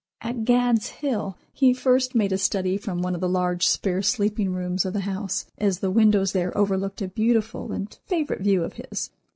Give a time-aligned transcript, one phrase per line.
[0.21, 4.51] At "Gad's Hill" he first made a study from one of the large spare sleeping
[4.51, 8.73] rooms of the house, as the windows there overlooked a beautiful and favorite view of
[8.81, 9.11] his.